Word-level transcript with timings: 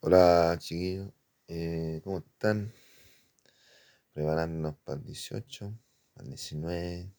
Hola 0.00 0.56
chiquillos, 0.58 1.12
eh, 1.48 2.00
¿cómo 2.02 2.18
están? 2.18 2.72
Preparándonos 4.12 4.74
para 4.78 4.98
el 4.98 5.04
18, 5.04 5.72
para 6.12 6.24
el 6.24 6.30
19. 6.30 7.12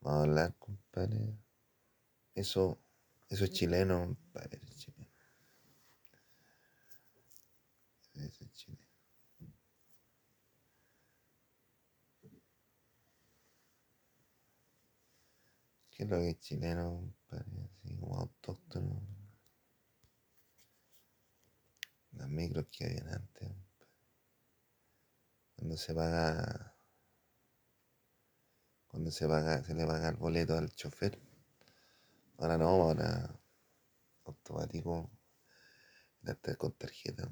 Vamos 0.00 0.20
a 0.20 0.22
hablar, 0.22 0.54
compadre. 0.58 1.36
Eso, 2.34 2.78
eso 3.28 3.44
es 3.44 3.50
chileno, 3.52 4.06
compadre. 4.06 4.60
Eso 4.62 4.72
es 4.72 4.76
chileno. 4.76 5.10
Eso 8.14 8.44
es 8.44 8.52
chileno. 8.52 8.84
¿Qué 15.90 16.02
es 16.02 16.10
lo 16.10 16.18
que 16.18 16.28
es 16.30 16.40
chileno, 16.40 16.90
compadre? 17.28 17.70
Así 17.82 17.96
como 17.96 18.18
autóctono. 18.18 19.13
Las 22.16 22.28
micros 22.28 22.66
que 22.70 22.84
habían 22.84 23.08
antes. 23.08 23.52
Cuando 25.56 25.76
se 25.76 25.94
paga. 25.94 26.76
Cuando 28.88 29.10
se 29.10 29.26
paga, 29.26 29.62
se 29.64 29.74
le 29.74 29.86
paga 29.86 30.08
el 30.08 30.16
boleto 30.16 30.56
al 30.56 30.70
chofer. 30.70 31.20
Ahora 32.38 32.58
no, 32.58 32.68
ahora 32.68 33.40
automático. 34.24 35.10
Hasta 36.24 36.56
con 36.56 36.72
tarjeta. 36.72 37.28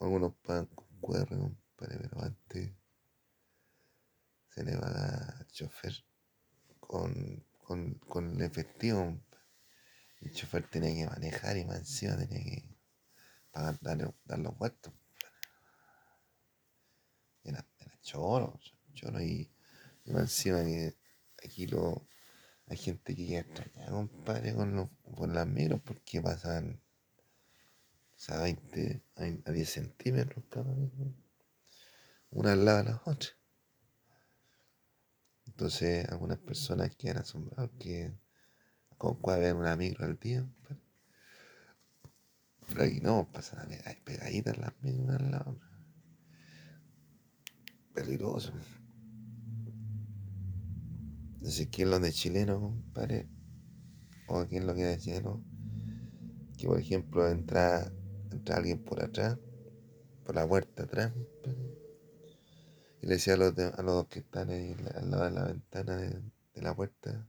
Algunos 0.00 0.34
pagan 0.36 0.66
con 0.66 0.86
QR, 1.00 1.56
pero 1.76 2.22
antes 2.22 2.72
se 4.50 4.62
le 4.64 4.76
paga 4.76 5.38
al 5.38 5.46
chofer 5.48 6.04
con, 6.80 7.44
con, 7.58 7.94
con 7.94 8.34
el 8.34 8.42
efectivo. 8.42 9.18
El 10.20 10.32
chofer 10.32 10.68
tenía 10.68 10.94
que 10.94 11.10
manejar 11.10 11.56
y 11.56 11.64
más 11.64 11.78
encima 11.78 12.16
tenía 12.16 12.42
que 12.42 12.73
pagar, 13.54 13.78
dar, 13.80 14.14
dar 14.24 14.38
los 14.40 14.58
vueltos. 14.58 14.92
Era, 17.44 17.64
era 17.78 17.98
choro, 18.02 18.58
choro 18.94 19.22
y, 19.22 19.50
y 20.04 20.12
más 20.12 20.22
encima 20.22 20.62
que 20.64 20.96
aquí 21.42 21.66
lo, 21.66 22.06
hay 22.66 22.76
gente 22.76 23.14
que 23.14 23.26
queda 23.26 23.40
extrañada, 23.40 23.90
compadre, 23.90 24.54
con, 24.54 24.74
los, 24.74 24.88
con 25.14 25.34
las 25.34 25.46
micros 25.46 25.80
porque 25.82 26.20
pasan 26.22 26.80
o 28.16 28.18
sea, 28.18 28.40
20 28.40 29.02
a 29.44 29.50
10 29.50 29.68
centímetros 29.68 30.44
cada 30.48 30.72
vez, 30.72 30.90
una 32.30 32.52
al 32.52 32.64
lado 32.64 32.78
de 32.78 32.84
la 32.84 33.02
otra. 33.04 33.30
Entonces, 35.46 36.08
algunas 36.08 36.38
personas 36.38 36.94
quedan 36.96 37.18
asombradas 37.18 37.70
que 37.78 38.12
con 38.96 39.20
puede 39.20 39.38
haber 39.38 39.54
una 39.54 39.76
micro 39.76 40.04
al 40.06 40.18
día. 40.18 40.46
Pero 42.74 42.86
aquí 42.86 43.00
no, 43.00 43.28
pasan 43.32 43.60
a 43.60 43.68
pegar- 43.68 43.98
pegaditas 44.04 44.58
las 44.58 44.72
al 44.82 45.30
lado. 45.30 45.56
Peligroso. 47.94 48.52
Entonces, 51.34 51.68
¿qué 51.70 51.82
es 51.84 51.88
lo 51.88 52.00
de 52.00 52.10
chileno, 52.10 52.60
compadre? 52.60 53.28
O 54.26 54.42
es 54.42 54.64
lo 54.64 54.74
que 54.74 54.82
de 54.82 54.98
chileno? 54.98 55.40
Que, 56.58 56.66
por 56.66 56.80
ejemplo, 56.80 57.28
entra, 57.28 57.92
entra 58.32 58.56
alguien 58.56 58.82
por 58.82 59.00
atrás, 59.04 59.38
por 60.24 60.34
la 60.34 60.48
puerta 60.48 60.82
atrás, 60.82 61.12
y 63.02 63.06
le 63.06 63.14
decía 63.14 63.34
a 63.34 63.36
los, 63.36 63.54
de- 63.54 63.72
a 63.72 63.82
los 63.82 64.08
que 64.08 64.18
están 64.18 64.50
ahí 64.50 64.74
al 64.96 65.12
lado 65.12 65.24
de 65.26 65.30
la 65.30 65.44
ventana 65.44 65.96
de, 65.96 66.08
de 66.54 66.62
la 66.62 66.74
puerta 66.74 67.24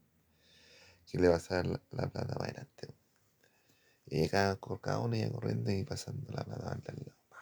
que 1.05 1.19
le 1.19 1.29
pasara 1.29 1.63
la, 1.69 1.81
la 1.91 2.09
plata 2.09 2.33
para 2.33 2.45
adelante. 2.45 2.94
Y 4.08 4.22
llegaba 4.22 4.56
con 4.58 4.78
cada 4.78 5.00
uno 5.00 5.17
corriendo 5.31 5.72
y 5.72 5.84
pasando 5.84 6.31
la 6.31 6.44
plata 6.44 6.70
al 6.70 6.98
lado. 6.98 7.17
Pa. 7.30 7.38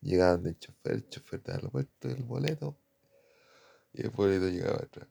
Llegaban 0.00 0.42
del 0.42 0.58
chofer, 0.58 0.92
el 0.92 1.08
chofer 1.08 1.42
daba 1.42 1.62
la 1.62 1.68
puerta 1.70 2.08
del 2.08 2.22
boleto 2.22 2.76
y 3.92 4.02
el 4.02 4.10
boleto 4.10 4.48
llegaba 4.48 4.76
atrás. 4.76 5.08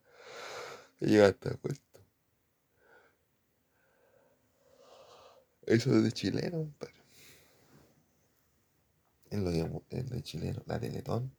Y 1.00 1.08
llegaba 1.08 1.30
hasta 1.30 1.50
el 1.50 1.58
puesto. 1.58 2.00
Eso 5.66 5.94
es 5.94 6.04
de 6.04 6.12
chileno, 6.14 6.60
compadre. 6.60 6.96
Es 9.30 9.40
lo 9.40 9.84
que 9.90 9.98
es 9.98 10.10
de 10.10 10.24
chileno. 10.24 10.64
La 10.66 10.80
Teletón. 10.80 11.36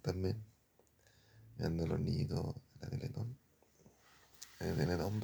también. 0.00 0.44
Mirando 1.56 1.84
a 1.84 1.86
los 1.88 2.00
niñitos 2.00 2.54
la 2.80 2.88
Teletón. 2.88 3.36
El 4.60 4.76
Teletón 4.76 5.20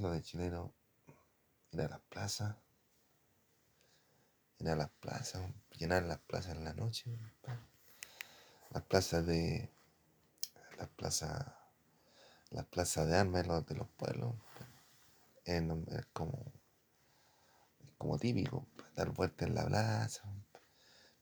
Lo 0.00 0.10
de 0.10 0.22
chileno. 0.22 0.74
Ir 1.70 1.82
a 1.82 1.88
las 1.88 2.00
plazas. 2.00 2.56
Ir 4.58 4.68
a 4.68 4.74
las 4.74 4.90
plazas. 4.90 5.42
Llenar 5.78 6.02
las 6.02 6.18
plazas 6.18 6.56
en 6.56 6.64
la 6.64 6.74
noche. 6.74 7.16
Las 8.70 8.82
plazas 8.82 9.24
de. 9.24 9.70
Las 10.78 10.88
plazas. 10.88 11.46
Las 12.50 12.66
plazas 12.66 13.06
de 13.06 13.16
armas 13.16 13.46
de 13.66 13.74
los, 13.76 13.88
pueblos. 13.90 14.34
Es, 15.44 15.62
como. 16.12 16.52
Como 17.96 18.18
típico. 18.18 18.66
Dar 18.96 19.10
vueltas 19.10 19.48
en 19.48 19.54
la 19.54 19.64
plaza. 19.64 20.22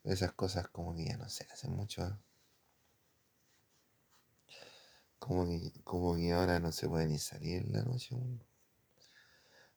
Esas 0.03 0.33
cosas 0.33 0.67
como 0.69 0.95
que 0.95 1.05
ya 1.05 1.17
no 1.17 1.29
se 1.29 1.45
hacen 1.51 1.75
mucho. 1.75 2.03
¿eh? 2.07 2.17
Como 5.19 5.45
que, 5.45 5.71
como 5.83 6.15
que 6.15 6.33
ahora 6.33 6.59
no 6.59 6.71
se 6.71 6.89
puede 6.89 7.05
ni 7.05 7.19
salir 7.19 7.61
en 7.61 7.71
la 7.71 7.83
noche. 7.83 8.17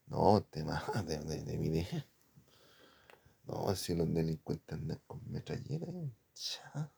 No, 0.07 0.43
tema 0.51 0.83
de, 1.07 1.19
de, 1.19 1.43
de 1.43 1.57
video. 1.57 2.05
No, 3.47 3.75
si 3.77 3.95
los 3.95 4.13
delincuentes 4.13 4.77
andan 4.77 5.01
con 5.07 5.21
metralleta, 5.31 5.87
weón. 5.87 6.15
Cha. 6.35 6.91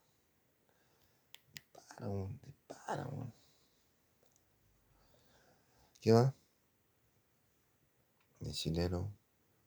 Dispara, 1.53 2.07
dispara. 2.43 3.09
¿Qué 6.01 6.13
más? 6.13 6.33
De 8.39 8.51
chileno, 8.51 9.11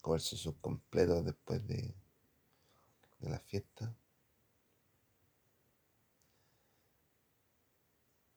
comerse 0.01 0.37
sus 0.37 0.55
completos 0.57 1.25
después 1.25 1.67
de, 1.69 1.95
de 3.21 3.31
la 3.31 3.39
fiesta. 3.39 3.95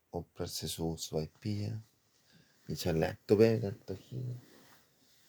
Comprarse 0.09 0.67
su, 0.67 0.97
su 0.97 1.15
vaipilla. 1.15 1.81
Echarle 2.67 3.05
harto 3.05 3.37
pega, 3.37 3.69
harto 3.69 3.97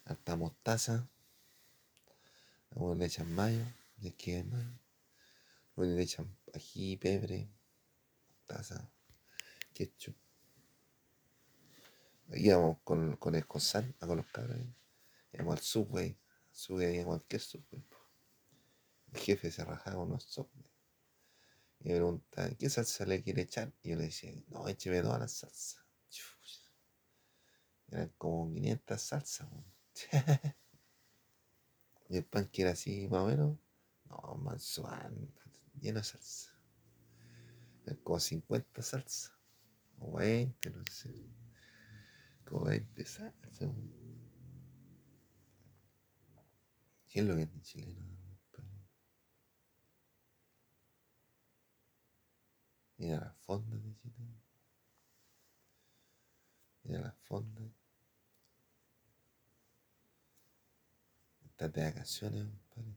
harta 0.07 0.35
mostaza. 0.35 1.07
Algunos 2.71 2.97
le 2.97 3.05
echan 3.05 3.31
mayo, 3.33 3.65
es 4.01 4.13
que 4.15 4.43
mayo. 4.43 4.79
Algunos 5.75 5.95
le 5.95 6.01
echan 6.01 6.37
ají, 6.53 6.97
pebre, 6.97 7.49
mostaza, 8.29 8.89
ketchup. 9.73 10.15
Íbamos 12.33 12.79
con, 12.83 13.15
con 13.17 13.35
el 13.35 13.45
cosal, 13.45 13.95
a 13.99 14.07
con 14.07 14.17
los 14.17 14.27
cabros. 14.27 14.57
Íbamos 15.33 15.57
al 15.57 15.63
subway. 15.63 16.17
Subway 16.51 16.87
había 16.87 17.05
cualquier 17.05 17.41
subway. 17.41 17.83
El 19.13 19.19
jefe 19.19 19.51
se 19.51 19.63
rajaba 19.63 19.97
con 19.97 20.09
los 20.09 20.23
subway. 20.23 20.65
Y 21.79 21.89
me 21.89 21.95
preguntaba, 21.95 22.49
¿qué 22.49 22.69
salsa 22.69 23.05
le 23.05 23.23
quiere 23.23 23.43
echar? 23.43 23.71
Y 23.83 23.91
yo 23.91 23.95
le 23.95 24.05
decía, 24.05 24.33
no, 24.47 24.67
écheme 24.67 25.01
todas 25.01 25.19
las 25.19 25.31
salsas. 25.31 25.83
Eran 27.89 28.09
como 28.17 28.51
500 28.53 29.01
salsas. 29.01 29.47
y 32.09 32.17
el 32.17 32.25
pan 32.25 32.47
que 32.47 32.61
era 32.61 32.71
así, 32.71 33.07
más 33.07 33.21
o 33.21 33.27
menos, 33.27 33.57
no, 34.09 34.35
manso 34.35 34.83
pan, 34.83 35.33
lleno 35.79 35.99
de 35.99 36.03
salsa. 36.03 36.57
Como 38.03 38.19
50 38.19 38.81
salsas. 38.81 39.31
O 39.99 40.17
20, 40.17 40.69
no 40.69 40.83
sé. 40.91 41.13
Como 42.45 42.65
20 42.65 43.05
salsas. 43.05 43.69
¿Qué 47.07 47.19
es 47.21 47.25
lo 47.25 47.35
que 47.35 47.43
es 47.43 47.53
de 47.53 47.61
chileno? 47.61 48.17
compadre? 48.51 48.87
Ir 52.97 53.13
a 53.13 53.19
las 53.19 53.37
fondas 53.37 53.83
de 53.83 53.95
Chile. 53.95 54.41
Ir 56.83 56.95
a 56.97 57.01
las 57.01 57.15
fondas. 57.19 57.76
Estar 61.57 61.71
de 61.71 61.85
vacaciones. 61.85 62.47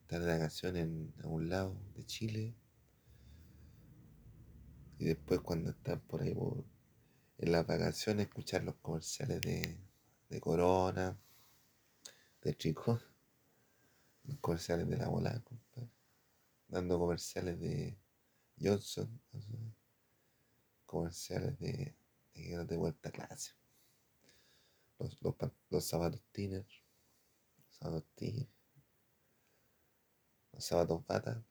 Estar 0.03 0.21
de 0.21 0.33
vacaciones 0.33 0.83
en 0.83 1.15
algún 1.21 1.49
lado 1.49 1.81
de 1.95 2.05
Chile. 2.05 2.55
Y 4.99 5.07
después 5.07 5.41
cuando 5.41 5.71
estás 5.71 5.99
por 6.03 6.21
ahí 6.21 6.37
en 7.39 7.53
las 7.53 7.67
vacaciones 7.67 8.27
escuchar 8.27 8.63
los 8.65 8.75
comerciales 8.83 9.41
de, 9.41 9.79
de 10.29 10.41
Corona, 10.43 11.19
de 12.43 12.53
Tricot, 12.53 13.01
los 14.25 14.39
comerciales 14.41 14.87
de 14.91 14.97
la 14.99 15.09
bola, 15.09 15.41
compadre. 15.43 15.89
Dando 16.69 16.99
comerciales 16.99 17.59
de 17.59 17.97
Johnson, 18.61 19.23
comerciales 20.85 21.59
de, 21.59 21.97
de, 22.35 22.67
te 22.67 22.77
vuelta 22.77 23.11
clase. 23.11 23.53
Los 24.99 25.23
los, 25.23 25.35
los, 25.41 25.53
los 25.71 25.85
zapatos 25.87 26.21
tiner, 26.31 26.67
tiner, 28.15 28.47
los 30.53 30.65
zapatos 30.65 31.07
bata. 31.07 31.45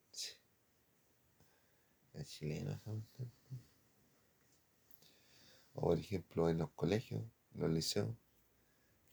Es 2.13 2.29
chileno 2.31 2.79
O 5.73 5.81
por 5.81 5.97
ejemplo 5.97 6.49
en 6.49 6.57
los 6.57 6.71
colegios, 6.71 7.23
en 7.53 7.61
los 7.61 7.71
liceos, 7.71 8.15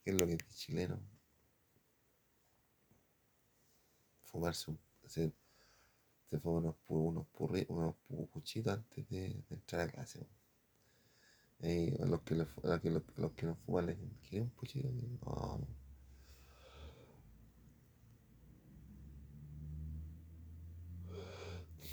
¿qué 0.02 0.10
es 0.10 0.20
lo 0.20 0.26
que 0.26 0.34
es 0.34 0.56
chileno? 0.56 0.98
Fumarse 4.24 4.70
un, 4.70 4.78
se 5.06 5.32
fuma 6.40 6.58
unos, 6.58 6.74
unos, 6.88 7.26
unos 8.08 8.28
puchitos 8.30 8.72
antes 8.72 9.08
de, 9.08 9.44
entrar 9.50 9.82
a 9.82 9.88
clase. 9.88 10.26
Y 11.60 11.90
los 12.04 12.20
que, 12.22 12.34
los, 12.34 12.48
los, 12.62 13.02
los 13.16 13.32
que 13.32 13.46
no 13.46 13.54
fuman 13.54 13.86
les 13.86 13.98
un 13.98 14.50
puchito? 14.50 14.88
No. 14.90 15.85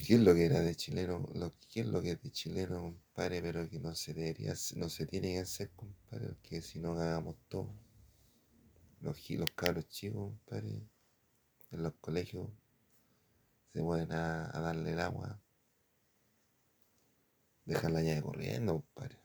¿Qué 0.05 0.15
es 0.15 0.19
lo 0.19 0.33
que 0.35 0.45
era 0.45 0.59
de 0.59 0.75
chileno? 0.75 1.25
Lo, 1.33 1.53
¿Qué 1.69 1.79
es 1.79 1.87
lo 1.87 2.01
que 2.01 2.11
es 2.11 2.21
de 2.21 2.29
chileno, 2.29 2.81
compadre? 2.81 3.41
Pero 3.41 3.69
que 3.69 3.79
no 3.79 3.95
se 3.95 4.13
debería, 4.13 4.53
no 4.75 4.89
se 4.89 5.05
tiene 5.05 5.33
que 5.35 5.39
hacer, 5.39 5.71
compadre, 5.71 6.27
porque 6.27 6.61
si 6.61 6.79
no 6.79 6.91
hagamos 6.99 7.37
todo. 7.47 7.73
Los, 8.99 9.29
los 9.29 9.51
cabros 9.51 9.87
chicos, 9.87 10.33
compadre, 10.33 10.81
en 11.71 11.83
los 11.83 11.93
colegios, 12.01 12.49
se 13.71 13.81
pueden 13.81 14.11
a, 14.11 14.51
darle 14.51 14.91
el 14.91 14.99
agua. 14.99 15.39
Dejan 17.63 17.93
la 17.93 18.01
llave 18.01 18.21
corriendo, 18.21 18.73
compadre. 18.73 19.17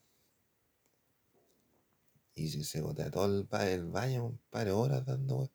Y 2.37 2.51
si 2.51 2.63
se 2.63 2.81
gotea 2.81 3.11
todo 3.11 3.25
el, 3.25 3.49
el 3.67 3.87
baño, 3.87 4.23
compadre, 4.23 4.71
horas 4.71 5.05
dando, 5.05 5.51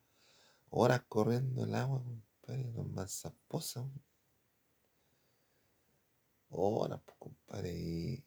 horas 0.70 1.02
corriendo 1.08 1.64
el 1.64 1.76
agua, 1.76 2.04
compadre, 2.04 2.74
los 2.74 2.88
más 2.88 3.22
zaposos 3.22 3.88
horas, 6.56 7.02
pues, 7.06 7.18
compadre, 7.18 7.74
y, 7.74 8.24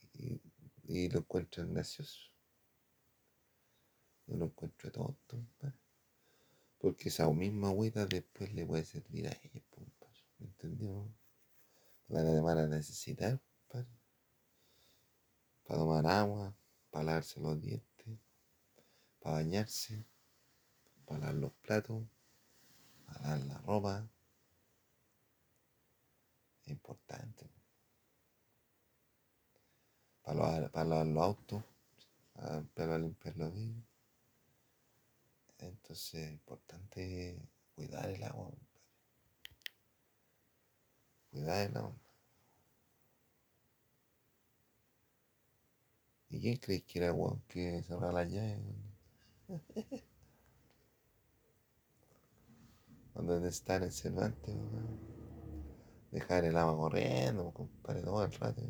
y, 0.85 1.09
lo 1.09 1.21
encuentran 1.21 1.73
gracioso. 1.73 2.21
No 4.27 4.37
lo 4.37 4.47
encuentro 4.47 4.91
tonto, 4.91 5.37
compadre. 5.37 5.79
Porque 6.79 7.09
esa 7.09 7.31
misma 7.31 7.69
agüita 7.69 8.07
después 8.07 8.53
le 8.55 8.67
puede 8.67 8.85
servir 8.85 9.29
a 9.29 9.33
ella, 9.43 9.63
compadre. 9.71 10.21
¿Me 10.39 10.47
entendió? 10.47 11.09
La 12.09 12.23
van 12.41 12.59
a 12.59 12.67
necesitar, 12.67 13.41
compadre. 13.69 13.91
Para 15.67 15.81
tomar 15.81 16.07
agua, 16.07 16.57
para 16.91 17.05
lavarse 17.05 17.41
los 17.41 17.61
dientes, 17.61 18.19
para 19.21 19.37
bañarse, 19.37 20.07
para 21.05 21.21
lavar 21.21 21.35
los 21.35 21.53
platos, 21.55 22.05
para 23.07 23.21
lavar 23.23 23.47
la 23.47 23.59
ropa. 23.59 24.09
Es 26.63 26.69
importante 26.69 27.56
para 30.27 30.85
lavar, 30.85 31.07
los 31.07 31.23
autos, 31.23 31.63
para 32.75 32.99
limpiar 32.99 33.37
los 33.37 33.55
vidrios. 33.55 33.85
Entonces 35.59 36.15
es 36.15 36.33
importante 36.33 37.41
cuidar 37.77 38.11
el 38.11 38.25
agua. 38.25 38.51
Cuidar 41.31 41.71
el 41.71 41.77
agua. 41.77 41.95
¿Y 46.29 46.41
quién 46.41 46.57
crees 46.57 46.83
que 46.83 46.99
era 46.99 47.11
agua 47.11 47.39
que 47.47 47.85
cerraba 47.85 48.13
la 48.13 48.25
llave? 48.25 48.61
Cuando 53.15 53.47
está 53.47 53.77
en 53.77 53.85
el 53.85 53.93
Cervantes, 53.93 54.57
dejar 56.11 56.45
el 56.45 56.57
agua 56.57 56.77
corriendo, 56.77 57.53
compadre, 57.53 58.03
todo 58.03 58.25
el 58.25 58.33
rato. 58.33 58.63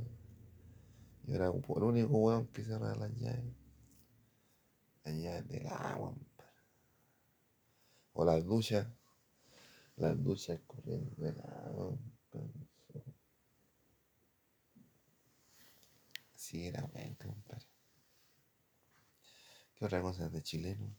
Yo 1.27 1.35
era 1.35 1.47
el 1.47 1.83
único 1.83 2.19
weón 2.19 2.47
que 2.49 2.63
cerraba 2.63 2.95
las 2.95 3.15
llaves. 3.17 3.53
Las 5.05 5.15
llaves 5.15 5.49
del 5.49 5.67
agua, 5.67 6.15
O 8.13 8.25
las 8.25 8.45
duchas. 8.45 8.87
Las 9.97 10.23
duchas 10.23 10.61
corriendo 10.67 11.11
del 11.17 11.41
agua. 11.41 11.99
Así 16.35 16.67
era 16.67 16.83
bueno, 16.93 17.17
compadre. 17.19 17.67
¿Qué 19.75 19.85
otra 19.85 20.01
cosa 20.01 20.29
de 20.29 20.43
chileno? 20.43 20.95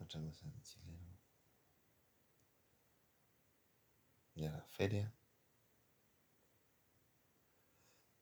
Otra 0.00 0.20
cosa 0.20 0.48
de 0.48 0.60
chileno. 0.62 1.16
Y 4.34 4.46
a 4.46 4.52
la 4.52 4.64
feria 4.64 5.12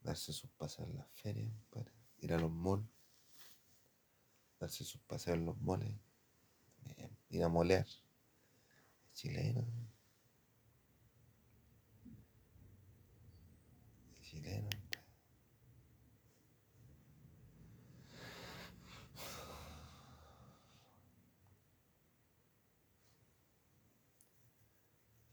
darse 0.08 0.32
sus 0.32 0.50
paseos 0.52 0.88
en 0.88 0.96
las 0.96 1.10
ferias, 1.10 1.52
para 1.69 1.93
ir 2.20 2.32
a 2.32 2.38
los 2.38 2.50
malls, 2.50 2.88
darse 4.58 4.82
sus 4.82 5.02
paseos 5.02 5.37
en 5.37 5.44
los 5.44 5.58
moles, 5.60 5.94
ir 7.28 7.44
a 7.44 7.49
molear. 7.49 7.87
Chileno. 9.12 9.66
Chileno. 14.22 14.69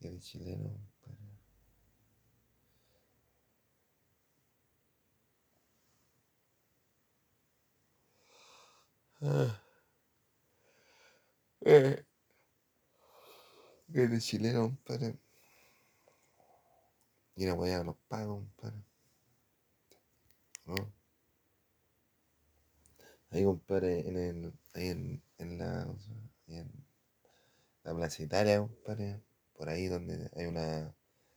¿Qué 0.02 0.20
chileno? 0.20 0.96
Eh. 11.62 12.06
Eres 13.94 14.24
chileno, 14.24 14.62
compadre. 14.64 15.18
Y 17.36 17.46
la 17.46 17.54
a 17.54 17.84
los 17.84 17.96
pagos, 18.08 18.44
compadre. 18.44 18.84
¿No? 20.66 20.76
Ahí, 23.32 23.44
compadre, 23.44 24.08
en 24.08 24.18
el. 24.18 24.54
Ahí 24.74 24.88
en, 24.90 25.24
en 25.40 25.58
la. 25.58 25.88
En 26.48 26.86
la 27.84 27.96
plaza 27.96 28.22
Italia, 28.24 28.60
compadre. 28.60 29.22
Por 29.54 29.70
ahí 29.70 29.88
donde 29.88 30.30
hay 30.36 30.46
una 30.46 30.96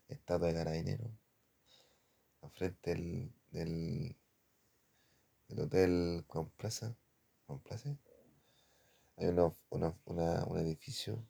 estatua 0.09 0.49
de 0.49 0.55
carabinero. 0.55 1.11
Al 2.43 2.51
frente 2.51 2.91
del, 2.91 3.33
del, 3.51 4.17
del 5.49 5.61
hotel 5.61 6.25
con 6.27 6.51
Plaza. 6.51 6.95
Hay 9.17 9.27
una, 9.27 9.51
una, 9.71 9.99
una, 10.05 10.45
un 10.45 10.59
edificio 10.59 11.27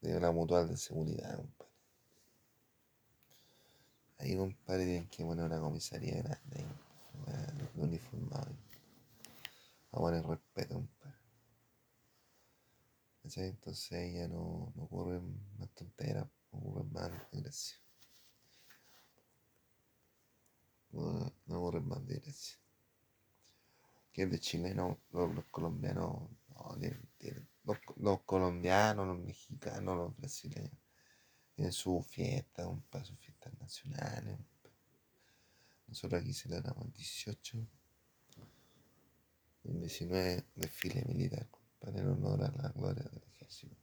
de 0.00 0.16
una 0.16 0.32
mutual 0.32 0.68
de 0.68 0.76
seguridad, 0.76 1.36
compadre. 1.36 1.72
Ahí, 4.18 4.36
compadre, 4.36 4.84
tienen 4.84 5.08
que 5.08 5.24
poner 5.24 5.44
una 5.44 5.60
comisaría 5.60 6.20
grande 6.20 6.56
ahí, 6.58 7.68
uniformado. 7.76 8.56
A 9.92 9.98
poner 9.98 10.26
respeto, 10.26 10.74
compadre. 10.74 11.16
Entonces 13.22 13.92
ahí 13.92 14.14
ya 14.14 14.26
no, 14.26 14.72
no 14.74 14.82
ocurren 14.82 15.40
más 15.58 15.70
tonteras, 15.70 16.26
no 16.50 16.58
ocurren 16.58 16.92
más 16.92 17.10
desgracias. 17.30 17.80
No, 20.90 21.32
no 21.46 21.58
ocurren 21.58 21.86
más 21.86 22.04
desgracias 22.04 22.65
que 24.16 24.22
es 24.22 24.30
de 24.30 24.40
chileno, 24.40 24.98
los, 25.12 25.44
colombianos, 25.50 26.30
los, 27.96 28.20
colombianos, 28.22 29.06
los 29.06 29.18
mexicanos, 29.18 29.94
los 29.94 30.16
brasileños, 30.16 30.72
tienen 31.54 31.70
su 31.70 32.02
fiesta, 32.02 32.66
un 32.66 32.80
paso, 32.80 33.14
fiestas 33.16 33.52
nacionales. 33.60 34.38
Nosotros 35.86 36.22
aquí 36.22 36.32
celebramos 36.32 36.86
el 36.86 36.92
18, 36.94 37.58
el 39.64 39.80
19 39.80 40.46
desfile 40.54 41.04
militar, 41.04 41.46
para 41.78 41.98
en 41.98 42.08
honor 42.08 42.42
a 42.42 42.50
la 42.52 42.70
gloria 42.70 43.04
del 43.04 43.22
ejército. 43.22 43.76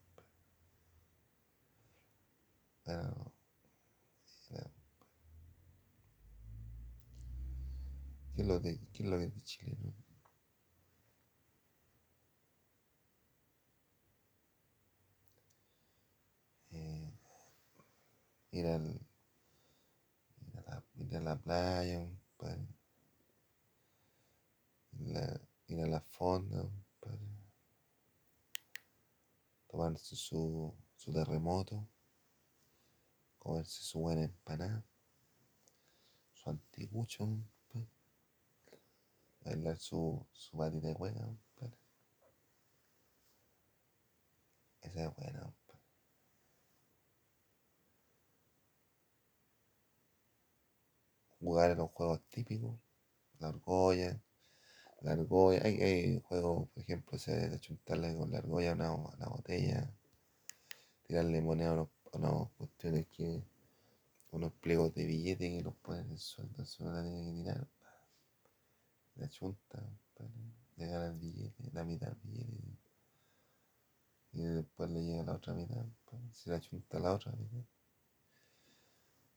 ¿Qué 8.35 8.41
es 8.41 8.47
lo 8.47 8.59
de, 8.59 8.79
qué 8.91 9.03
es 9.03 9.09
lo 9.09 9.19
que 9.19 9.25
es 9.25 9.35
de 9.35 10.02
ir, 18.53 18.67
al, 18.67 18.85
ir, 20.47 20.57
a, 20.57 20.61
la, 20.61 20.83
ir 20.95 21.15
a 21.17 21.19
la 21.21 21.35
playa, 21.35 22.01
ir 24.91 25.13
la, 25.13 25.41
ir 25.67 25.81
a 25.81 25.87
la 25.87 26.01
fonda, 26.01 26.61
compadre. 26.99 27.27
Tomarse 29.67 30.15
su, 30.15 30.73
su 30.95 31.11
terremoto, 31.11 31.87
comerse 33.39 33.83
su 33.83 33.99
buena 33.99 34.23
empanada, 34.23 34.83
su 36.33 36.49
anticucho, 36.49 37.25
compadre. 37.25 37.89
Bailar 39.41 39.77
su, 39.77 40.25
su 40.31 40.57
patita 40.57 40.87
de 40.87 40.93
hueá. 40.93 41.37
Esa 44.81 45.05
es 45.05 45.15
buena, 45.15 45.53
Jugar 51.43 51.71
en 51.71 51.77
los 51.79 51.91
juegos 51.91 52.21
típicos, 52.29 52.79
la 53.39 53.49
argolla, 53.49 54.17
la 55.01 55.11
argolla, 55.11 55.61
hay, 55.65 55.81
hay 55.81 56.21
juegos, 56.21 56.69
por 56.69 56.83
ejemplo, 56.83 57.17
se 57.19 57.49
de 57.49 57.59
chuntarle 57.59 58.15
con 58.15 58.31
la 58.31 58.37
argolla 58.37 58.71
a 58.71 58.75
una, 58.75 58.91
una 58.93 59.27
botella, 59.27 59.91
tirarle 61.05 61.41
moneda 61.41 61.71
a 61.71 61.73
unos, 61.73 61.89
a 62.13 62.17
unas 62.17 62.49
cuestiones 62.57 63.07
que, 63.07 63.43
unos 64.31 64.53
pliegos 64.53 64.95
de 64.95 65.05
billetes 65.05 65.49
que 65.49 65.63
los 65.63 65.75
ponen 65.75 66.05
en 66.05 66.11
el 66.11 66.17
suelo, 66.17 66.49
entonces 66.49 66.79
uno 66.79 66.93
la 66.93 67.03
tiene 67.03 67.25
que 67.25 67.43
tirar, 67.43 67.67
la 69.15 69.27
chunta, 69.27 69.83
pa, 70.15 70.23
le 70.77 70.87
gana 70.87 71.07
el 71.07 71.19
billete, 71.19 71.69
la 71.73 71.83
mitad 71.83 72.07
del 72.07 72.19
billete, 72.23 72.77
y 74.31 74.43
después 74.43 74.89
le 74.89 75.03
llega 75.03 75.23
la 75.23 75.33
otra 75.33 75.53
mitad, 75.53 75.85
si 76.31 76.49
la 76.49 76.61
chunta 76.61 76.99
la 76.99 77.13
otra 77.13 77.33
mitad, 77.33 77.65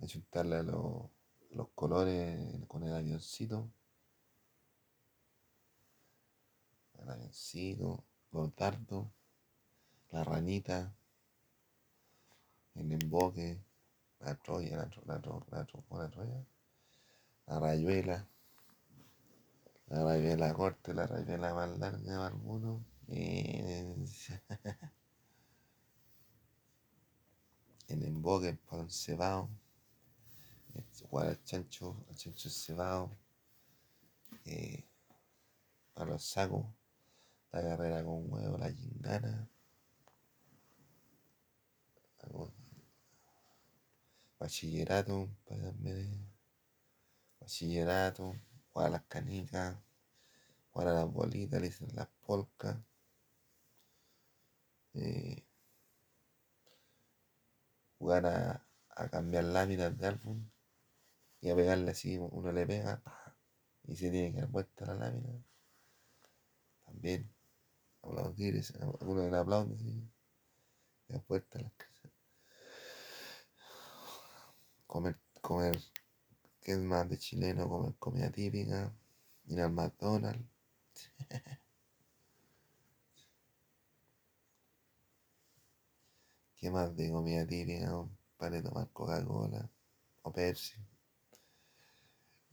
achuntarle 0.00 0.56
a 0.56 0.62
los, 0.62 1.15
los 1.50 1.68
colores 1.74 2.38
con 2.68 2.82
el 2.82 2.94
avioncito, 2.94 3.68
el 6.98 7.10
avioncito, 7.10 8.04
los 8.32 8.54
dardos, 8.56 9.06
la 10.10 10.24
ranita, 10.24 10.94
el 12.74 12.92
emboque, 12.92 13.58
la 14.20 14.34
troya, 14.34 14.76
la, 14.76 14.88
tro, 14.88 15.02
la, 15.06 15.20
tro, 15.20 15.46
la, 15.50 15.64
tro, 15.64 15.84
la 15.90 16.10
troya, 16.10 16.44
la 17.46 17.60
rayuela, 17.60 18.26
la 19.88 20.04
rayuela 20.04 20.52
corta, 20.54 20.92
la 20.92 21.06
rayuela 21.06 21.54
más 21.54 21.78
larga 21.78 22.30
de. 22.30 22.80
Eh, 23.08 23.94
el 27.88 28.02
emboque, 28.02 28.48
el 28.48 28.58
pan 28.58 28.90
cebado, 28.90 29.48
jugar 31.08 31.28
al 31.28 31.44
chancho, 31.44 31.96
al 32.08 32.16
chancho 32.16 32.50
cebado, 32.50 33.10
eh, 34.44 34.84
a 35.94 36.04
los 36.04 36.24
sacos, 36.24 36.66
la 37.52 37.62
carrera 37.62 38.04
con 38.04 38.30
huevo, 38.30 38.58
la 38.58 38.70
gingana, 38.70 39.48
bachillerato, 44.38 45.28
para 45.46 45.72
bachillerato, 47.40 48.34
jugar 48.72 48.88
a 48.88 48.90
las 48.90 49.02
canicas, 49.04 49.76
jugar 50.72 50.88
a 50.88 50.94
las 50.94 51.12
bolitas, 51.12 51.60
le 51.60 51.68
dicen 51.68 51.88
las 51.94 52.08
polcas, 52.26 52.76
eh, 54.94 55.44
jugar 57.98 58.26
a, 58.26 58.66
a, 58.90 59.08
cambiar 59.08 59.44
láminas 59.44 59.96
de 59.98 60.06
álbum 60.06 60.48
y 61.40 61.50
a 61.50 61.56
pegarle 61.56 61.90
así, 61.90 62.18
uno 62.18 62.52
le 62.52 62.66
pega 62.66 63.00
¡pah! 63.02 63.34
y 63.84 63.96
se 63.96 64.10
tiene 64.10 64.32
que 64.32 64.40
dar 64.40 64.50
vuelta 64.50 64.86
la 64.86 64.94
lámina. 64.94 65.42
También 66.84 67.30
aplaudir, 68.02 68.62
uno 69.00 69.28
le 69.30 69.36
aplaude 69.36 69.74
así, 69.74 70.08
y 71.08 71.12
da 71.12 71.22
vuelta 71.28 71.60
las 71.60 71.72
cosas. 71.72 72.12
Comer, 74.86 75.18
comer, 75.40 75.78
¿qué 76.60 76.72
es 76.72 76.78
más 76.78 77.08
de 77.08 77.18
chileno? 77.18 77.68
Comer 77.68 77.94
comida 77.98 78.30
típica, 78.30 78.92
ir 79.46 79.60
al 79.60 79.72
McDonald's. 79.72 80.48
¿Qué 86.56 86.70
más 86.70 86.96
de 86.96 87.10
comida 87.10 87.46
típica? 87.46 88.04
Para 88.36 88.62
tomar 88.62 88.88
Coca-Cola 88.92 89.70
o 90.22 90.32
Pepsi. 90.32 90.76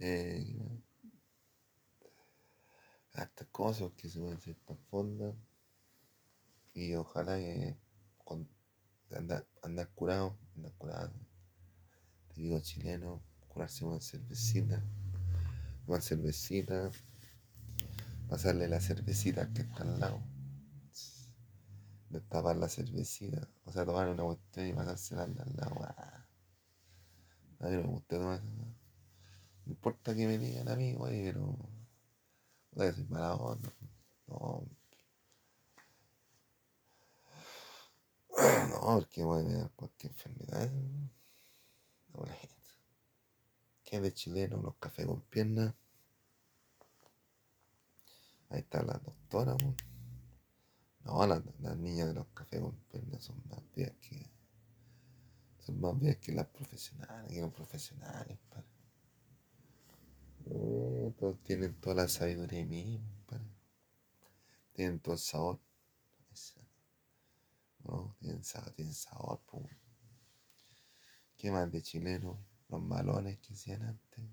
Eh, 0.05 0.45
cosas 3.51 3.93
que 3.93 4.09
se 4.09 4.19
pueden 4.19 4.37
hacer 4.37 4.57
tan 4.65 4.77
fondas. 4.89 5.33
Y 6.73 6.93
ojalá 6.95 7.37
que 7.37 7.77
con, 8.17 8.49
andar, 9.15 9.47
curado, 9.93 10.37
andar 10.55 10.73
curado. 10.73 11.13
Te 12.33 12.41
digo 12.41 12.59
chileno, 12.59 13.23
curarse 13.47 13.85
una 13.85 14.01
cervecita, 14.01 14.83
una 15.87 16.01
cervecita, 16.01 16.91
pasarle 18.27 18.67
la 18.67 18.81
cervecita 18.81 19.53
que 19.53 19.61
está 19.61 19.83
al 19.83 19.99
lado 19.99 20.33
destapar 22.09 22.55
la 22.55 22.69
cervecita, 22.69 23.47
o 23.65 23.71
sea, 23.71 23.85
tomar 23.85 24.07
una 24.07 24.23
cuestión 24.23 24.67
y 24.67 24.73
pasársela 24.73 25.23
al 25.23 25.35
lado. 25.55 25.75
Ah. 25.81 26.25
A 27.59 27.67
mí 27.69 27.77
me 27.77 27.83
gusta 27.83 28.17
tomar. 28.17 28.41
No 29.65 29.71
importa 29.73 30.13
que 30.15 30.27
me 30.27 30.37
digan 30.37 30.67
a 30.69 30.75
mí, 30.75 30.93
güey, 30.93 31.23
pero. 31.23 31.57
No 32.73 32.93
soy 32.93 33.05
mala 33.05 33.35
onda. 33.35 33.71
No. 34.27 34.65
No, 38.69 38.99
porque 38.99 39.23
voy 39.23 39.41
a 39.41 39.47
tener 39.47 39.71
cualquier 39.71 40.11
enfermedad. 40.11 40.69
No, 42.13 42.25
la 42.25 42.33
gente. 42.33 42.55
¿Qué 43.83 44.01
de 44.01 44.13
chileno? 44.13 44.57
Los 44.61 44.75
cafés 44.75 45.05
con 45.05 45.21
piernas. 45.21 45.73
Ahí 48.49 48.59
está 48.59 48.83
la 48.83 48.93
doctora. 48.93 49.55
No, 51.05 51.27
las, 51.27 51.41
las, 51.59 51.77
niñas 51.77 52.07
de 52.07 52.13
los 52.13 52.27
cafés 52.33 52.59
con 52.61 52.75
piernas 52.91 53.23
son 53.23 53.41
más 53.49 53.61
viejas 53.75 53.95
que. 54.01 54.29
Son 55.59 55.79
más 55.79 55.97
viejas 55.99 56.21
que 56.21 56.31
las 56.33 56.47
profesionales, 56.47 57.31
que 57.31 57.41
los 57.41 57.53
profesionales, 57.53 58.37
padre. 58.49 58.72
Todos 60.45 61.41
tienen 61.43 61.73
toda 61.75 61.95
la 61.95 62.07
sabiduría 62.07 62.65
misma, 62.65 63.09
padre. 63.25 63.45
Tienen 64.73 64.99
todo 64.99 65.15
el 65.15 65.19
sabor. 65.19 65.59
No, 67.83 68.15
tienen 68.19 68.43
sabor, 68.43 68.71
tienen 68.71 68.93
sabor, 68.93 69.39
pum. 69.41 69.67
¿Qué 71.37 71.51
más 71.51 71.71
de 71.71 71.81
chileno? 71.81 72.37
Los 72.69 72.81
malones 72.81 73.39
que 73.39 73.53
hacían 73.53 73.83
antes. 73.83 74.25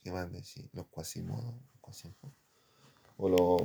¿Qué 0.00 0.12
más 0.12 0.30
de 0.32 0.42
sí? 0.42 0.68
Los 0.72 0.86
cuasimodos, 0.86 1.54
los 1.54 1.80
cuasimodos 1.80 2.46
o 3.18 3.28
los, 3.28 3.62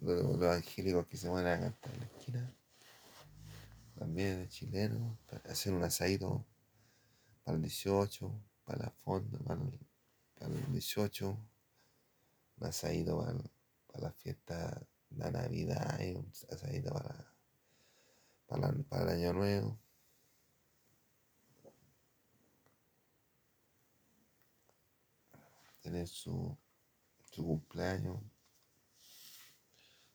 los, 0.00 0.38
los 0.38 0.56
angélicos 0.56 1.06
que 1.06 1.16
se 1.16 1.28
van 1.28 1.46
a 1.46 1.60
cantar 1.60 1.92
en 1.94 2.00
la 2.00 2.06
esquina, 2.06 2.54
también 3.98 4.42
de 4.42 4.48
chileno, 4.48 5.18
para 5.28 5.52
hacer 5.52 5.72
un 5.72 5.82
asadito 5.82 6.44
para 7.44 7.56
el 7.56 7.62
18, 7.62 8.32
para 8.64 8.84
la 8.84 8.90
fonda, 8.90 9.38
para 9.40 9.60
el, 9.60 9.78
para 10.38 10.54
el 10.54 10.72
18, 10.72 11.28
un 12.58 12.66
asadito 12.66 13.18
para, 13.18 13.34
para 13.86 14.04
la 14.04 14.12
fiesta 14.12 14.82
de 15.10 15.30
Navidad, 15.30 16.00
y 16.00 16.14
un 16.14 16.30
asadito 16.50 16.92
para, 16.92 17.32
para, 18.46 18.72
para 18.88 19.02
el 19.02 19.08
Año 19.20 19.32
Nuevo. 19.32 19.78
Tener 25.82 26.06
su, 26.06 26.56
su 27.30 27.44
cumpleaños, 27.44 28.20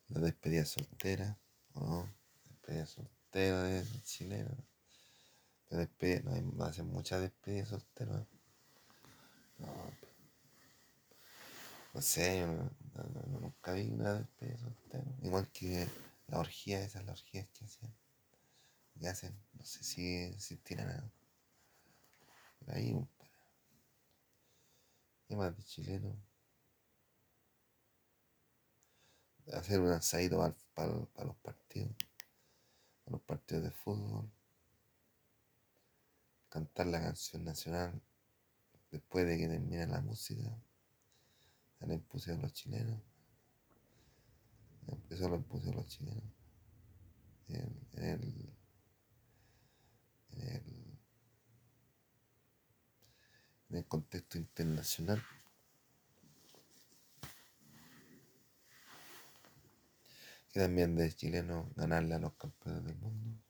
la 0.10 0.22
despedida 0.22 0.64
soltera, 0.64 1.38
¿no? 1.74 2.08
Despedida 2.46 2.86
soltera 2.86 3.64
de 3.64 3.84
chileno. 4.04 4.75
No, 5.70 6.66
hacen 6.66 6.88
muchas 6.88 7.22
despedidas 7.22 7.70
solteras. 7.70 8.26
No, 9.58 9.68
no 11.94 12.02
sé, 12.02 12.40
yo 12.40 12.48
no, 12.48 12.72
no, 12.94 13.40
nunca 13.40 13.74
vi 13.74 13.90
una 13.90 14.14
despedida 14.14 14.58
soltera. 14.58 15.06
Igual 15.22 15.48
que 15.52 15.88
la 16.28 16.40
orgía, 16.40 16.82
esas 16.82 17.06
las 17.06 17.22
orgías 17.22 17.48
que 17.50 17.66
hacen. 17.66 17.94
Que 19.00 19.08
hacen, 19.08 19.38
no 19.54 19.66
sé 19.66 19.84
si, 19.84 20.34
si 20.40 20.58
tiran 20.58 20.90
algo. 20.90 21.12
Por 22.60 22.76
ahí, 22.76 22.96
¿qué 25.28 25.36
más 25.36 25.56
de 25.56 25.64
chileno? 25.64 26.16
hacer 29.54 29.80
un 29.80 29.92
asadito 29.92 30.38
para, 30.38 30.54
para, 30.74 31.06
para, 31.06 31.28
los 31.28 31.38
partidos, 31.38 31.96
para 33.04 33.18
los 33.18 33.22
partidos 33.22 33.64
de 33.64 33.72
fútbol, 33.72 34.30
cantar 36.56 36.88
la 36.88 37.02
canción 37.02 37.44
nacional 37.44 38.02
después 38.90 39.28
de 39.28 39.38
que 39.38 39.50
termine 39.50 39.86
la 39.88 40.00
música, 40.00 40.58
han 41.82 41.92
impusieron 41.92 42.42
los 42.44 42.54
chilenos. 42.54 43.02
Eso 45.10 45.28
lo 45.28 45.36
impusieron 45.36 45.82
los 45.82 45.88
chilenos. 45.90 46.24
En, 47.50 47.88
en 47.92 48.04
el, 48.06 48.56
en 50.32 50.48
el, 50.48 50.98
en 53.70 53.76
el 53.76 53.86
contexto 53.86 54.38
internacional. 54.38 55.22
Que 60.54 60.62
también 60.62 60.96
de 60.96 61.14
chileno 61.14 61.70
ganarle 61.76 62.16
a 62.16 62.20
los 62.20 62.34
campeones 62.36 62.86
del 62.86 62.96
mundo. 62.96 63.45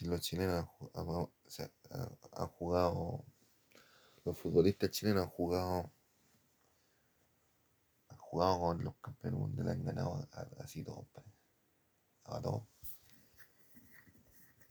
Si 0.00 0.06
los 0.06 0.22
chilenos 0.22 0.66
han, 0.94 2.48
jugado, 2.48 3.22
los 4.24 4.38
futbolistas 4.38 4.90
chilenos 4.90 5.24
han 5.24 5.28
jugado, 5.28 5.92
han 8.08 8.16
jugado 8.16 8.60
con 8.60 8.82
los 8.82 8.96
campeones 8.96 9.38
mundiales, 9.38 9.74
han 9.74 9.84
ganado 9.84 10.26
así 10.60 10.82
todos, 10.82 11.06
pa- 11.08 11.22
a. 12.24 12.66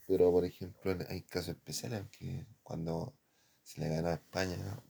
Pero 0.07 0.31
por 0.31 0.45
ejemplo, 0.45 0.97
hay 1.07 1.21
casos 1.21 1.49
especiales 1.49 2.09
que 2.09 2.47
cuando 2.63 3.13
se 3.61 3.81
le 3.81 3.89
ganó 3.89 4.07
a 4.07 4.15
España 4.15 4.81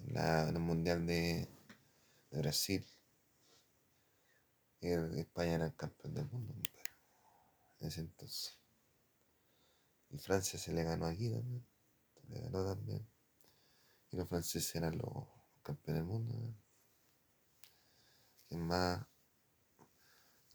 en, 0.00 0.14
el 0.18 0.58
Mundial 0.58 1.06
de, 1.06 1.48
Brasil, 2.32 2.84
España 4.82 5.54
era 5.54 5.64
el 5.64 5.74
campeón 5.74 6.12
del 6.12 6.26
mundo, 6.26 6.52
en 7.80 7.88
ese 7.88 8.02
entonces. 8.02 8.58
Y 10.10 10.18
Francia 10.18 10.58
se 10.58 10.72
le 10.72 10.84
ganó 10.84 11.06
aquí 11.06 11.30
también, 11.30 11.66
se 12.14 12.28
le 12.28 12.40
ganó 12.40 12.64
también. 12.64 13.06
Y 14.12 14.16
los 14.16 14.28
franceses 14.28 14.74
eran 14.76 14.96
los 14.98 15.24
campeones 15.62 16.02
del 16.02 16.04
mundo. 16.04 16.34
¿no? 16.34 16.66
Es 18.48 18.58
más, 18.58 19.04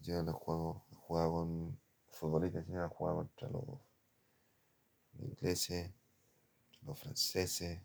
yo 0.00 0.22
no 0.22 0.32
juego, 0.32 0.84
he 0.90 0.94
jugado 0.94 1.32
con 1.32 1.80
futbolistas, 2.08 2.66
yo 2.66 2.84
he 2.84 2.88
jugado 2.88 3.18
contra 3.18 3.50
los 3.50 3.64
ingleses, 5.18 5.92
los 6.82 6.98
franceses, 6.98 7.80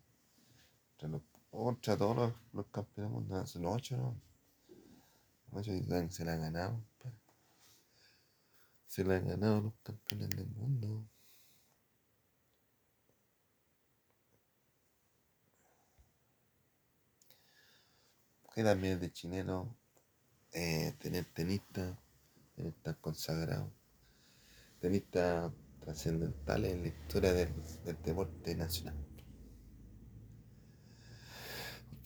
contra, 0.90 1.10
los, 1.10 1.22
contra 1.52 1.98
todos 1.98 2.16
los, 2.16 2.34
los 2.54 2.66
campeones 2.68 3.12
del 3.12 3.22
mundo, 3.22 3.46
son 3.46 3.66
ocho, 3.66 3.98
¿no? 3.98 4.22
Ocho 5.52 5.72
y 5.74 5.84
se 6.12 6.26
la 6.26 6.34
han 6.34 6.42
ganado, 6.42 6.84
pa. 7.02 7.12
se 8.88 9.04
la 9.04 9.18
han 9.18 9.28
ganado 9.28 9.62
los 9.62 9.74
campeones 9.84 10.30
del 10.30 10.48
mundo. 10.48 11.06
Que 18.58 18.64
también 18.64 18.96
es 18.96 19.02
de 19.02 19.12
chileno 19.12 19.78
eh, 20.52 20.92
tener 20.98 21.26
tenistas, 21.26 21.96
tenistas 22.56 22.96
consagrados, 22.98 23.72
tenistas 24.80 25.54
trascendentales 25.80 26.74
en 26.74 26.82
la 26.82 26.88
historia 26.88 27.34
del, 27.34 27.54
deporte 28.04 28.56
nacional. 28.56 28.96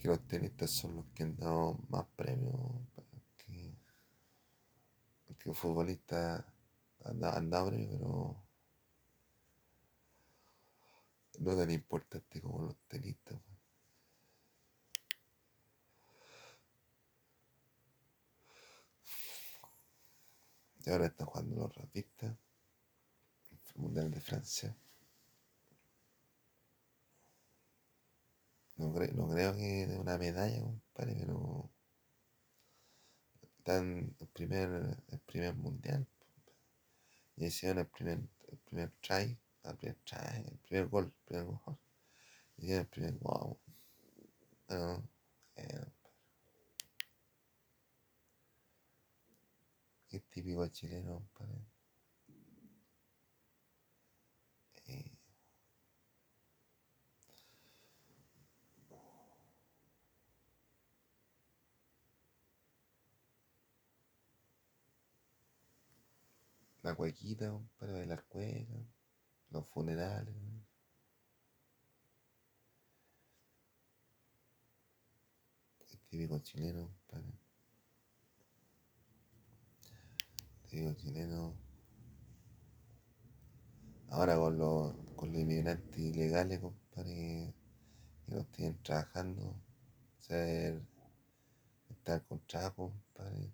Los 0.03 0.27
tenistas 0.27 0.71
son 0.71 0.97
los 0.97 1.05
que 1.15 1.23
han 1.23 1.37
dado 1.37 1.79
más 1.87 2.05
premios 2.17 2.53
que, 3.37 3.73
que 5.37 5.45
los 5.45 5.57
futbolistas 5.57 6.43
han 7.05 7.49
dado, 7.49 7.71
pero 7.71 8.35
no 11.39 11.55
tan 11.55 11.71
importante 11.71 12.41
como 12.41 12.63
los 12.63 12.75
tenistas. 12.89 13.39
Y 20.85 20.89
ahora 20.91 21.07
están 21.07 21.27
jugando 21.27 21.55
los 21.55 21.73
rapistas, 21.75 22.35
el 23.75 23.81
Mundial 23.81 24.11
de 24.11 24.19
Francia. 24.19 24.75
No, 28.79 28.87
cre- 28.93 29.13
no 29.13 29.29
creo 29.29 29.53
que 29.55 29.87
de 29.87 29.97
una 29.97 30.17
medalla, 30.17 30.59
compadre, 30.61 31.15
pero 31.17 31.71
están 33.57 34.13
el 34.19 34.27
primer, 34.27 34.97
el 35.07 35.19
primer 35.19 35.55
mundial. 35.55 36.05
Y 37.35 37.47
hicieron 37.47 37.79
el 37.79 37.87
primer, 37.87 38.19
el 38.47 38.57
primer 38.59 38.91
try, 39.01 39.37
el 39.65 39.75
primer 39.75 39.97
try, 40.05 40.45
el 40.49 40.57
primer 40.59 40.87
gol, 40.87 41.03
el 41.07 41.11
primer 41.25 41.45
gol. 41.45 41.77
Hicieron 42.57 42.81
el 42.81 42.87
primer 42.89 43.19
gol. 43.19 43.57
Eh, 44.69 44.97
típico 50.31 50.67
chileno, 50.69 51.27
compadre. 51.33 51.61
Eh, 54.87 55.11
la 66.83 66.93
cuequita, 66.95 67.49
compadre, 67.49 67.93
bailar 67.93 68.23
cueca, 68.27 68.73
los 69.51 69.67
funerales. 69.69 70.35
El 75.91 75.99
típico 76.09 76.39
chileno, 76.39 76.89
compadre. 77.07 77.40
Chileno. 80.71 81.53
Ahora 84.09 84.35
con 84.37 84.59
los, 84.59 84.93
con 85.15 85.31
los 85.31 85.41
inmigrantes 85.41 85.97
ilegales, 85.97 86.59
compadre, 86.59 87.09
que, 87.15 87.53
los 88.35 88.47
tienen 88.51 88.77
trabajando, 88.83 89.55
ser, 90.19 90.81
estar 91.91 92.25
con 92.25 92.39
trabajo, 92.47 92.91
compadre, 93.13 93.51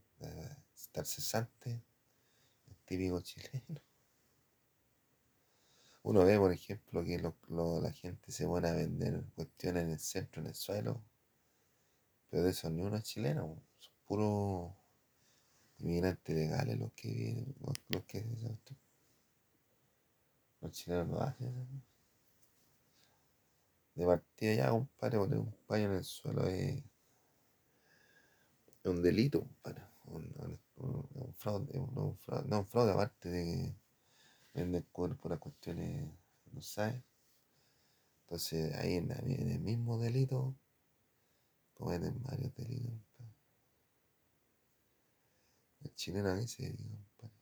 estar 0.74 1.06
cesante, 1.06 1.84
el 2.68 2.78
típico 2.86 3.22
chileno. 3.22 3.82
Uno 6.02 6.26
ve, 6.26 6.40
por 6.40 6.52
ejemplo, 6.52 7.04
que 7.04 7.20
lo- 7.20 7.36
lo- 7.50 7.80
la 7.80 7.92
gente 7.92 8.32
se 8.32 8.48
pone 8.48 8.68
a 8.68 8.74
vender 8.74 9.24
cuestiones 9.36 9.84
en 9.84 9.92
el 9.92 10.00
centro, 10.00 10.42
en 10.42 10.48
el 10.48 10.56
suelo, 10.56 11.04
pero 12.30 12.44
de 12.44 12.52
esos 12.52 12.72
ni 12.72 12.82
uno 12.84 12.96
es 12.98 13.04
chileno, 13.04 13.62
son 13.80 13.94
puros 14.06 14.74
inmigrantes 15.80 16.36
legales 16.36 16.78
los 16.80 16.92
que 16.94 17.10
vienen, 17.12 17.56
los, 17.90 18.04
que 18.06 18.20
hacen 18.20 18.36
cuestión. 18.36 18.78
Los 20.62 20.72
chilenos 20.72 21.08
no 21.08 21.20
hacen 21.20 21.48
eso. 21.48 21.82
De 23.96 24.06
partida 24.06 24.54
ya, 24.54 24.70
compadre, 24.70 25.18
poner 25.18 25.40
un 25.40 25.52
paño 25.68 25.86
en 25.88 25.94
el 25.98 26.04
suelo 26.04 26.46
es, 26.48 26.84
un 28.86 29.02
delito, 29.02 29.42
compadre. 29.42 29.82
Un, 30.06 30.60
un- 30.78 31.34
fraude, 31.36 31.78
un, 31.78 32.18
fraude, 32.18 32.48
no, 32.48 32.60
un 32.60 32.66
fraude 32.66 32.92
aparte 32.92 33.30
de 33.30 33.44
que 33.46 33.76
venden 34.54 34.86
cuerpo 34.92 35.30
las 35.30 35.40
cuestiones, 35.40 36.10
no 36.52 36.62
sabes. 36.62 37.02
Entonces 38.22 38.76
ahí 38.76 38.96
en, 38.96 39.12
el 39.12 39.60
mismo 39.60 39.98
delito 39.98 40.56
cometen 41.74 42.22
varios 42.24 42.54
delitos. 42.56 43.07
El 45.88 45.96
chileno 45.96 46.30
a 46.30 46.36
dedica, 46.36 46.98
compadre. 47.16 47.38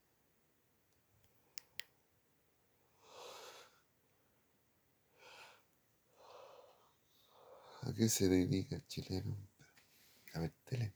¿A 7.81 7.93
qué 7.95 8.07
se 8.07 8.29
dedica 8.29 8.75
el 8.75 8.85
chileno? 8.85 9.35
A 10.35 10.39
ver 10.41 10.53
tele. 10.63 10.93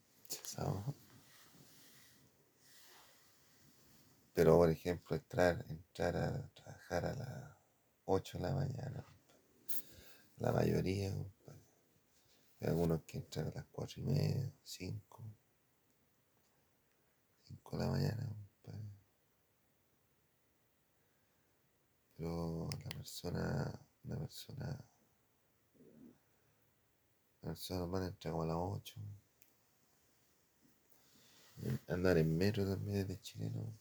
Pero 4.35 4.57
por 4.57 4.69
ejemplo, 4.69 5.15
entrar, 5.15 5.65
entrar 5.69 6.17
a 6.17 6.49
trabajar 6.53 7.05
a 7.05 7.15
las 7.15 7.57
8 8.05 8.37
de 8.37 8.43
la 8.43 8.53
mañana, 8.53 9.05
la 10.37 10.51
mayoría, 10.51 11.11
compadre. 11.11 11.63
Hay 12.59 12.67
algunos 12.67 13.01
que 13.05 13.17
entran 13.17 13.47
a 13.47 13.55
las 13.55 13.65
4 13.71 14.01
y 14.01 14.05
media, 14.05 14.53
5, 14.63 15.23
5 17.49 17.77
de 17.77 17.85
la 17.85 17.91
mañana. 17.91 18.35
Pero 22.15 22.69
la 22.83 22.89
persona, 22.89 23.79
una 24.03 24.17
persona, 24.17 24.85
la 27.41 27.49
persona 27.49 27.79
normal 27.79 28.03
entra 28.03 28.31
como 28.31 28.43
a 28.43 28.47
las 28.47 28.57
8. 28.57 28.95
Andar 31.87 32.17
en 32.17 32.37
metro 32.37 32.65
también 32.65 33.07
de 33.07 33.19
chileno. 33.21 33.73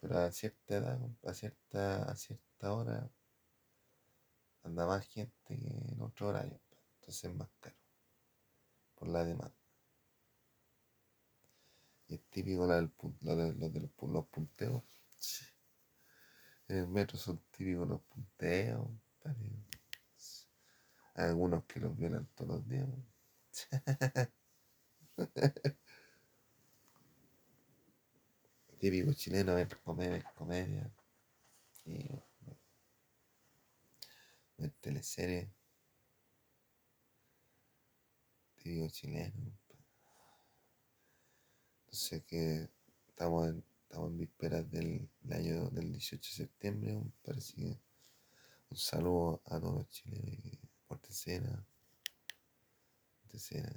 Pero 0.00 0.18
a 0.18 0.30
cierta 0.30 0.76
edad, 0.76 1.00
a 1.24 1.34
cierta, 1.34 2.04
a 2.04 2.16
cierta 2.16 2.72
hora, 2.72 3.10
anda 4.62 4.86
más 4.86 5.06
gente 5.08 5.34
que 5.44 5.54
en 5.54 6.00
otro 6.00 6.28
horario, 6.28 6.60
entonces 7.00 7.24
es 7.24 7.34
más 7.34 7.48
caro 7.60 7.76
por 8.94 9.08
la 9.08 9.24
demanda. 9.24 9.57
Y 12.08 12.14
es 12.14 12.22
típico 12.30 12.66
lo, 12.66 12.74
del, 12.74 12.90
lo 13.20 13.36
de, 13.36 13.52
de 13.52 13.80
los, 13.80 13.90
punteos. 14.26 14.82
En 16.68 16.78
el 16.78 16.88
metro 16.88 17.18
son 17.18 17.38
típicos 17.50 17.86
los 17.88 18.00
punteos. 18.02 18.88
Hay 21.14 21.26
algunos 21.26 21.64
que 21.64 21.80
los 21.80 21.96
violan 21.96 22.26
todos 22.34 22.56
los 22.56 22.68
días. 22.68 22.88
Típico 28.78 29.12
chileno 29.12 29.54
ver 29.56 29.76
comedia, 29.82 30.22
comedia. 30.34 30.90
Y 31.84 32.08
ver 34.56 34.70
teleseries. 34.80 35.48
Típico 38.56 38.88
chileno. 38.88 39.58
Entonces 41.88 42.22
que 42.24 42.68
estamos 43.08 43.48
en, 43.48 43.64
estamos 43.84 44.10
en 44.10 44.18
vísperas 44.18 44.70
del, 44.70 45.08
año 45.30 45.70
del 45.70 45.90
18 45.92 46.20
de 46.30 46.36
septiembre. 46.36 47.02
Parece 47.24 47.54
que 47.54 47.78
un 48.68 48.76
saludo 48.76 49.40
a 49.46 49.58
todos 49.58 49.74
los 49.76 49.88
chilenos. 49.88 50.58
Por 50.86 50.98
tercera. 50.98 51.64
Tercera. 53.28 53.72